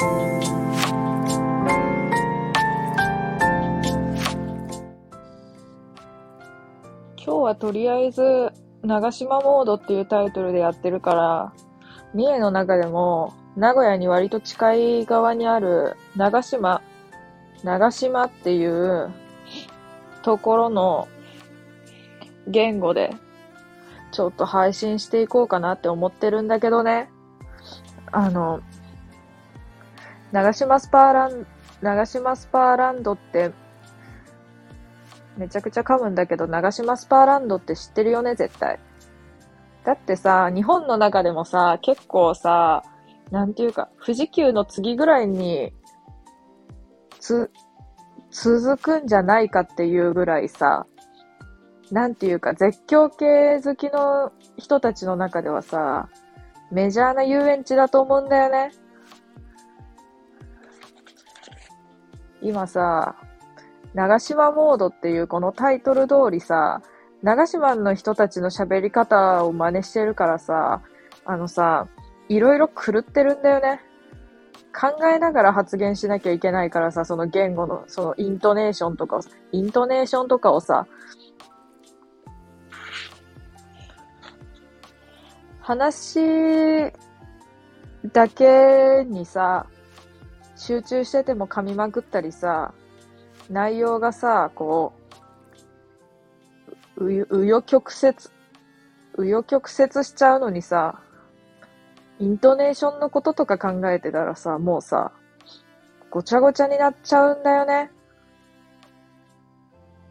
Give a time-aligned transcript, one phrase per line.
[0.00, 0.06] 今
[7.26, 11.52] 日はとりあえず、長島モードっていうタイトルでやってるから、
[12.14, 16.80] 三重の中でも、名古屋に割と近い側にある、長島、
[17.64, 19.10] 長島っていう
[20.22, 21.08] ところの
[22.46, 23.16] 言語で、
[24.12, 27.10] ちょっと配信していこうかなって思ってるんだけどね。
[28.12, 28.60] あの、
[30.32, 31.46] 長島スパーラン、
[31.80, 33.52] 長島スパーランドって、
[35.36, 38.78] めちゃくちゃ噛むんだけど、長島スパーランドって知ってるよね、絶対。
[39.84, 42.82] だってさ、日本の中でもさ、結構さ、
[43.30, 45.72] なんていうか、富士急の次ぐらいに、
[47.20, 47.50] つ、
[48.30, 50.86] 続くんじゃないかっていうぐらいさ、
[51.90, 56.08] なんていうか、絶叫系好きの人たちの中ではさ、
[56.70, 58.72] メジャーな遊園地だと思うんだよね。
[62.42, 63.16] 今さ、
[63.94, 66.82] 長島モードっていうこのタイトル通りさ、
[67.22, 70.82] 長島の人たちの喋り方を真似してるからさ、
[71.24, 71.88] あのさ、
[72.28, 73.80] いろいろ狂ってるんだよね。
[74.78, 79.20] 考えながら発言しなきゃいけないからさ、その言語の、そのイントネーションとかを、
[79.50, 80.86] イントネーションとかをさ、
[85.60, 86.92] 話
[88.12, 89.66] だけにさ、
[90.58, 92.74] 集中してても噛みまくったりさ、
[93.48, 94.92] 内容がさ、こ
[96.96, 98.16] う、うよ、曲折、
[99.16, 101.00] うよ曲折しちゃうのにさ、
[102.18, 105.12] イントネーションのこととか考えてたらさ、もうさ、
[106.10, 107.92] ごちゃごちゃになっちゃうんだよね。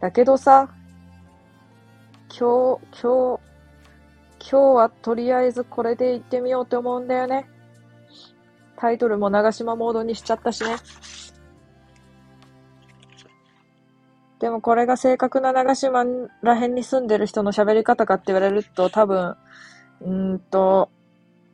[0.00, 0.68] だけどさ、
[2.28, 3.40] 今日、今日、
[4.38, 7.48] 今日はとりあえずこれで行ってみようと思うんだよね。
[8.76, 10.76] タイトルも長島モードにしちゃったしね。
[14.38, 16.04] でもこれが正確な長島
[16.42, 19.34] ら辺に住んでる人の喋り方かって言われると多分、
[20.02, 20.90] うんと、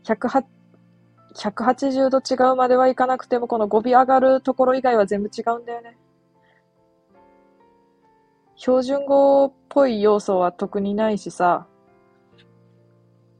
[0.05, 0.45] 108
[1.35, 5.97] 180度違うまではいかなくても、この語尾上がるところ以外は全部違うんだよね。
[8.57, 11.67] 標準語っぽい要素は特にないしさ。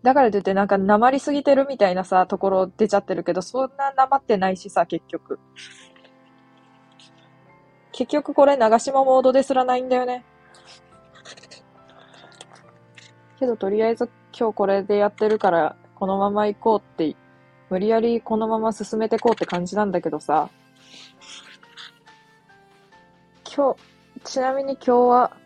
[0.03, 5.39] だからといってなんか訛りすぎてるみたいなさ、ところ出ちゃってるけど、そんな訛ってないしさ、結局。
[7.93, 10.25] 結局これ長島モードですらないんだよね。
[13.39, 14.09] けどとりあえず
[14.39, 17.15] 今日これでやってるから、このまま行こうって、
[17.71, 20.49] 無理やりこのまま進めてこうって感じなんだけどさ。
[23.55, 23.81] 今日、
[24.25, 25.37] ちなみに今日は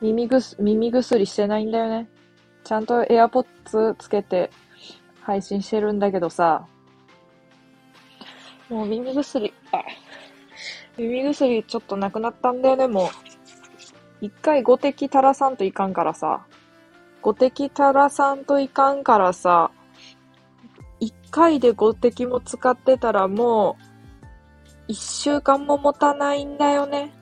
[0.00, 2.08] 耳ぐす、耳薬してないんだよね。
[2.70, 4.48] ちゃんと AirPods つけて
[5.22, 6.68] 配信してるんだけどさ。
[8.68, 9.82] もう耳薬、あ、
[10.96, 13.08] 耳薬ちょっとなくなったんだよね、もう。
[14.20, 16.46] 一回5滴垂らさんといかんからさ。
[17.24, 19.72] 5滴垂らさんといかんからさ。
[21.00, 23.84] 一回で5滴も使ってたらもう、
[24.86, 27.12] 一週間も持たないんだよね。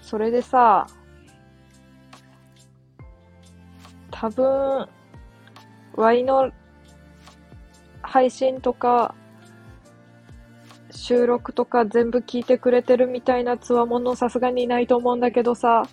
[0.00, 0.86] それでさ、
[4.20, 4.88] 多分、
[5.94, 6.50] Y の
[8.02, 9.14] 配信とか、
[10.90, 15.84] 収録とか全部聞いてくれてるみたいなつわものさすがにいないと思うんだけどさ、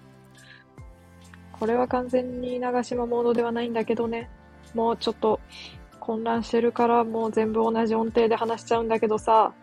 [1.52, 4.28] これは完全に長島モードではないんだけどね。
[4.74, 5.40] もうちょっと
[6.00, 9.53] 混乱してるからもう全部同じ音程で話しちゃうんだけどさ、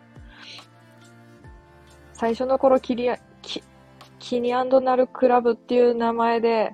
[2.13, 3.61] 最初の頃キリア、キ、
[4.19, 6.73] キニナルクラブっていう名前で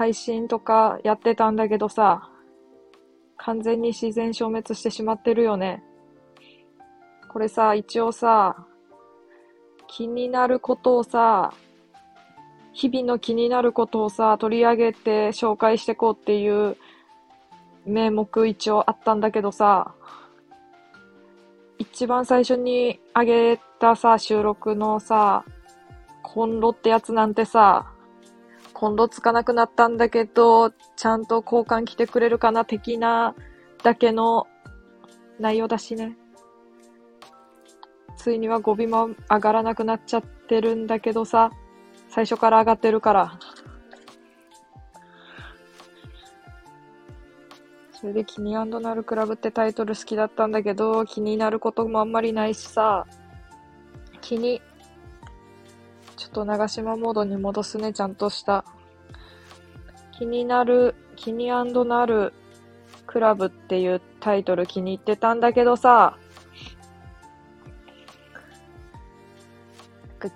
[0.00, 2.30] 配信とかやってたんだけどさ、
[3.36, 5.84] 完全に自然消滅してしまってるよね。
[7.28, 8.64] これさ、一応さ、
[9.88, 11.52] 気になることをさ、
[12.72, 16.78] 日々の気になることをさ、取り上げて紹介してこうっていう
[17.84, 19.92] 名目一応あったんだけどさ、
[21.76, 25.44] 一番最初に上げたさ、収録のさ、
[26.22, 27.92] コンロってやつなんてさ、
[28.80, 33.34] コンロつかなくなったんだけど、ちゃんと交換来てくれるかな的な
[33.84, 34.46] だけの
[35.38, 36.16] 内容だしね。
[38.16, 41.50] ついには語尾も上がらなくなっちゃってるんだけどさ、
[42.08, 43.38] 最初から上がってるから。
[47.92, 53.06] それで気になるクラブってタイトル好きだったんだけど、気になることもあんまりないしさ、
[54.22, 54.62] 気に、
[56.30, 58.64] ちょっと長島モードに戻すね、ちゃんとした。
[60.16, 62.32] 気になる、気になる
[63.04, 66.16] クラブっていうタイトル気に入ってたんだけどさ、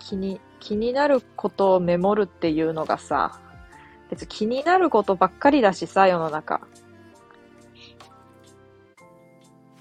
[0.00, 3.38] 気に、気になることをメモるっていうのがさ、
[4.11, 6.61] 別に気になることばっかりだしさ、世の中。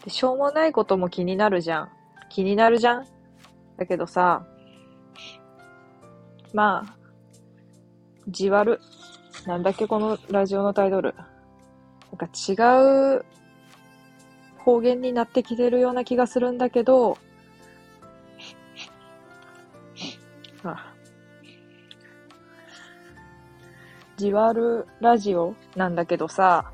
[0.04, 1.90] でしょうもないことも気になるじゃん。
[2.30, 3.08] 気になるじゃん
[3.78, 4.46] だけどさ、
[6.54, 6.96] まあ、
[8.28, 8.80] じわる。
[9.46, 11.16] なんだっけ、このラジオのタイトル。
[11.16, 12.54] なんか違
[13.18, 13.26] う
[14.60, 17.18] 方言になってきてるような気がするんだけど、
[20.64, 20.94] あ
[24.16, 26.72] じわるラジオなんだけどさ、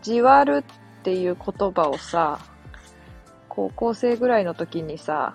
[0.00, 0.64] じわる
[1.00, 2.38] っていう言葉をさ、
[3.48, 5.34] 高校生ぐらいの時にさ、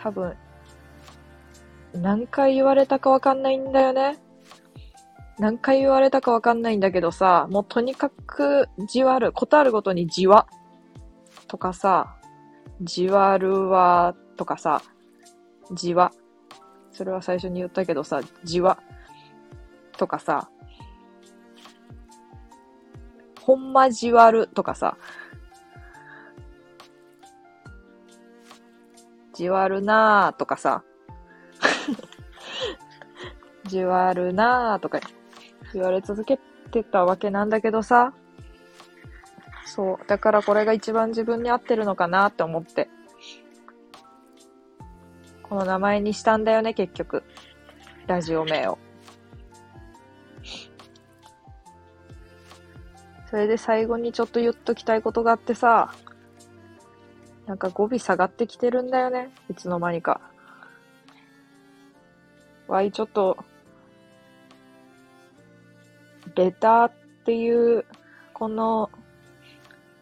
[0.00, 0.36] 多分、
[1.92, 4.18] 何回言われたかわかんないんだよね。
[5.38, 10.46] 何回言われたかわかんないんだけどさ、もうとにかくじわる、ことあるごとにじわ
[11.48, 12.16] とかさ、
[12.80, 14.82] じわるわとかさ、
[15.72, 16.12] じわ。
[16.92, 18.78] それは最初に言ったけどさ、じわ
[19.96, 20.48] とかさ、
[23.40, 24.96] ほんまじわるとかさ、
[29.38, 30.82] じわるなーとかさ、
[33.66, 34.98] じわるなー とか
[35.72, 36.40] 言われ続け
[36.72, 38.12] てたわけなんだけどさ、
[39.64, 40.06] そう。
[40.08, 42.90] だからこれが一番自分に合ってるのかなって思って。
[45.44, 47.22] この名前にしたんだよね、結局。
[48.08, 48.76] ラジオ名を。
[53.30, 55.94] それで最後にちょっと言っときたいことがあってさ、
[57.48, 59.30] なんか語尾下がってきてるんだよね。
[59.50, 60.20] いつの間にか。
[62.68, 63.38] わい、ちょっと、
[66.34, 66.92] レターっ
[67.24, 67.86] ていう、
[68.34, 68.90] この、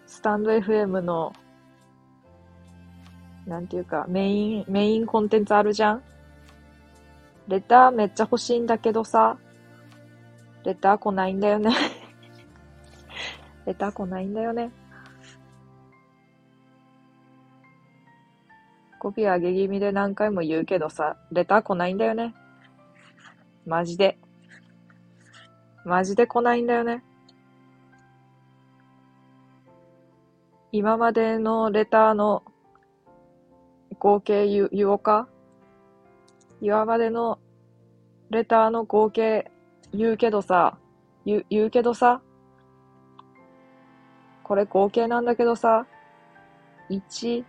[0.08, 1.32] スタンド FM の、
[3.46, 6.02] なんていうか、メイン、メインコンテンツあるじゃん？
[7.46, 9.38] レターめっちゃ欲しいんだけどさ、
[10.64, 11.70] レター来ないんだよね
[13.66, 14.72] レター来ないんだよね。
[19.06, 22.35] 語尾上げ気味で何回も言うけどさ、レター来ないんだよね。
[23.64, 24.19] マジで。
[25.85, 27.05] マジで来ないんだよね。
[30.73, 32.43] 今までのレターの
[34.00, 35.29] 合計言言おうか？
[36.61, 37.38] 今までの
[38.31, 39.53] レターの合計
[39.93, 40.79] 言うけどさ、
[41.25, 42.20] 言、言うけどさ、
[44.43, 45.87] これ合計なんだけどさ、
[46.91, 47.44] 1、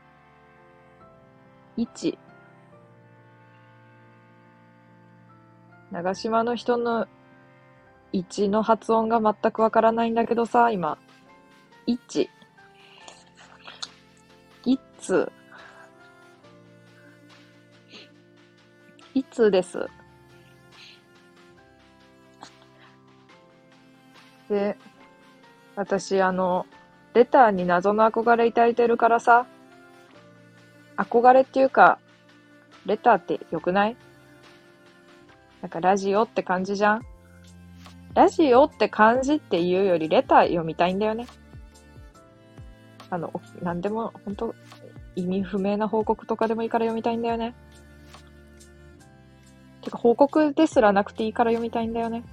[1.78, 2.18] 1。
[5.92, 7.08] 長島の人の
[8.14, 10.98] 1の発音が全くわからないんだけどさ、今。
[11.88, 12.28] 1。
[14.66, 15.32] いつ。
[19.14, 19.88] いつです。
[24.50, 24.78] で、
[25.76, 26.66] 私、あの、
[27.14, 29.46] レターに謎の憧れ抱いてるからさ、
[30.98, 32.00] 憧れっていうか、
[32.86, 33.96] レターって良くない？
[35.62, 37.02] なんかラジオって感じじゃん？
[38.14, 41.28] ラジオって感じっていうよりレター読みたいんだよね。
[43.10, 44.56] あの、なんでも、本当
[45.16, 47.56] 意味不明な報告とかでもいいから読みたいんだよね。
[49.82, 52.24] てか、報告ですらなくていいから読みたいんだよね。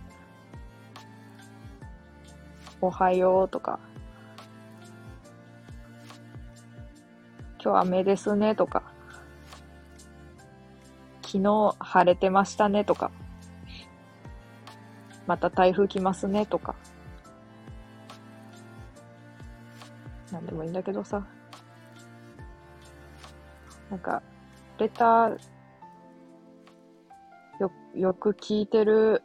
[2.80, 3.78] おはようとか、
[7.64, 8.83] 今日雨ですねとか、
[11.23, 13.11] 昨日晴れてましたねとか、
[15.26, 16.75] また台風来ますねとか、
[20.30, 21.26] なんでもいいんだけどさ、
[23.88, 24.23] なんか、
[24.76, 25.38] レター、
[27.61, 29.23] よ、よく聞いてる、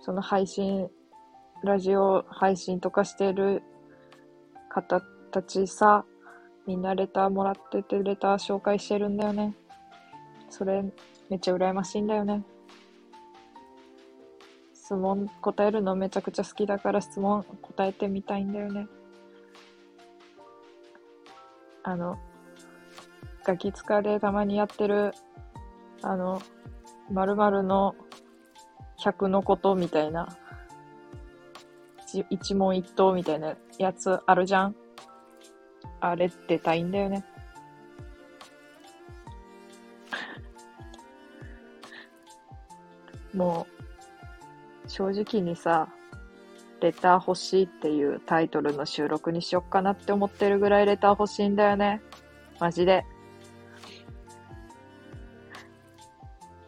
[0.00, 0.90] その配信、
[1.64, 3.62] ラジオ配信とかしてる
[4.68, 6.04] 方たちさ、
[6.66, 9.54] みんなレターもらってて、レター紹介してるんだよね。
[10.48, 10.82] それ、
[11.28, 12.44] めっちゃ羨ましいんだよね。
[14.72, 18.86] 質問答えるのめちゃくちゃ好きだから質問答えてみたいんだよね。
[21.82, 22.18] あの、
[23.44, 25.12] ガキ使でたまにやってる、
[26.02, 26.40] あの、
[27.10, 27.96] 〇〇の
[29.02, 30.28] 100のことみたいな、
[32.30, 34.76] 一問一答みたいなやつあるじゃん
[36.02, 37.24] あれ出たいんだよね。
[43.32, 43.66] も
[44.84, 45.88] う、正直にさ、
[46.80, 52.02] レター欲しいっていうタイトルの収録にしよっかなって思ってるぐらいレター欲しいんだよね。
[52.58, 53.04] マジで。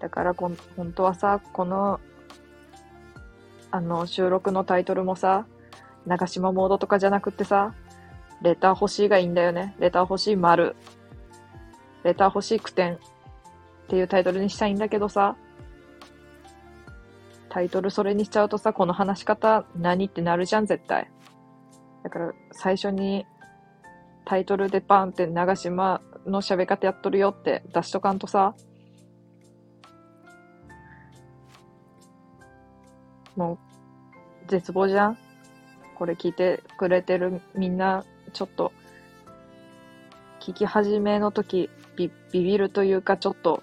[0.00, 1.99] だからこん、本当はさ、この、
[3.73, 5.45] あの、収録のタイトルもさ、
[6.07, 7.75] 長島モードとかじゃなくてさ、
[8.45, 9.75] レター欲しいがいいんだよね。
[9.79, 10.77] レター欲しい丸。
[12.05, 12.95] レター欲しい句点。
[12.95, 12.99] っ
[13.89, 15.37] ていうタイトルにしたいんだけどさ、
[17.49, 21.11] タイトルそれにしちゃうとさ、この話し方何ってなるじゃん、絶対。
[22.03, 23.25] だから、最初に
[24.27, 28.55] タイトルでパンって長島の喋り方やっとるよって出しとかんとさ、
[33.37, 35.19] もう、絶望じゃん
[35.95, 38.73] これ聞いてくれてるみんな、ちょっと、
[40.41, 43.62] 聞き始めの時、ビビビるというか、ちょっと、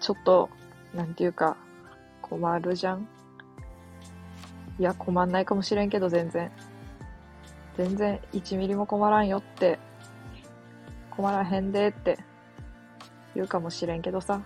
[0.00, 0.48] ちょっと、
[0.94, 1.56] なんていうか、
[2.22, 3.06] 困るじゃん
[4.78, 6.50] いや、困んないかもしれんけど、全然。
[7.76, 9.78] 全然、1ミリも困らんよって、
[11.10, 12.18] 困らへんでって
[13.34, 14.40] 言うかもしれんけどさ。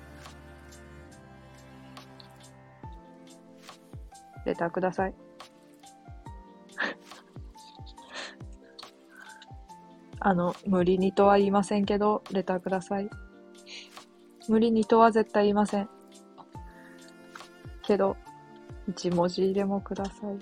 [4.45, 5.32] レターください。
[10.25, 13.11] あの、無理にとは言いませんけど、レターください。
[14.49, 15.89] 無理にとは絶対言いません。
[17.83, 18.17] けど、
[18.89, 20.39] 一文字でもください。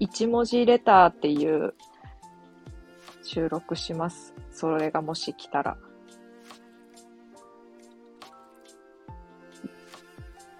[0.00, 1.74] 一文字レターっていう
[3.22, 4.34] 収録します。
[4.50, 5.76] それがもし来たら。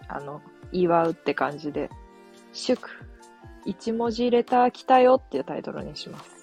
[0.06, 1.88] あの、祝うって感じで、
[2.52, 2.90] 祝、
[3.64, 6.33] 一文字レター来たよっていうタイトルにします。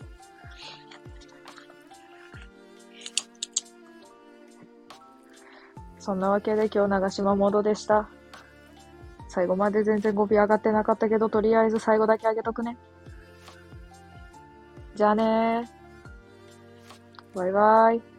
[6.01, 8.09] そんなわけで今日長島モードでした。
[9.29, 12.75] 最後まで全然語尾上がってなかったけど、とりあえず最後だけ上げとくね。
[14.95, 15.71] じゃあね。
[17.35, 18.10] バイバイ。